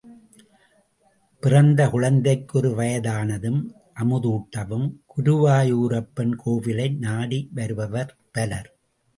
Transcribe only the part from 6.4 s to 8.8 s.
கோவிலை நாடிவருபவர் பலர்.